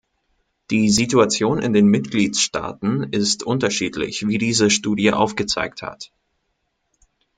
Die 0.71 0.89
Situation 0.89 1.61
in 1.61 1.73
den 1.73 1.85
Mitgliedstaaten 1.85 3.03
ist 3.13 3.43
unterschiedlich, 3.43 4.27
wie 4.27 4.39
diese 4.39 4.71
Studie 4.71 5.11
aufgezeigt 5.11 5.83
hat. 5.83 6.11